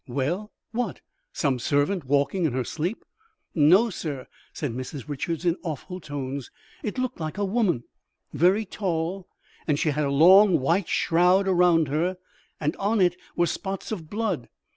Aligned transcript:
"Well, 0.07 0.51
what? 0.71 0.99
Some 1.31 1.59
servant 1.59 2.05
walking 2.05 2.45
in 2.45 2.53
her 2.53 2.63
sleep?" 2.63 3.05
"No, 3.53 3.91
sir," 3.91 4.25
said 4.51 4.71
Mrs. 4.71 5.07
Richards 5.07 5.45
in 5.45 5.57
awful 5.61 5.99
tones. 5.99 6.49
"It 6.81 6.97
looked 6.97 7.19
like 7.19 7.37
a 7.37 7.45
woman, 7.45 7.83
very 8.33 8.65
tall, 8.65 9.27
and 9.67 9.77
she 9.77 9.89
had 9.91 10.03
a 10.05 10.09
long 10.09 10.59
white 10.59 10.87
shroud 10.89 11.47
around 11.47 11.87
her, 11.89 12.17
and 12.59 12.75
on 12.77 12.99
it 12.99 13.15
were 13.35 13.45
spots 13.45 13.91
of 13.91 14.09
blood. 14.09 14.49